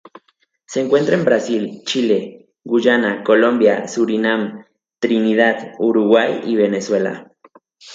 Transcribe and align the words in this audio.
Se 0.65 0.81
encuentra 0.81 1.15
en 1.15 1.25
Brasil, 1.25 1.83
Chile, 1.85 2.47
Guyana, 2.63 3.23
Colombia, 3.23 3.87
Surinam, 3.87 4.65
Trinidad, 4.97 5.73
Uruguay 5.77 6.41
y 6.43 6.55
Venezuela. 6.55 7.31